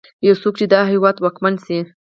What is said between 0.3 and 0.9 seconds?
څوک چې د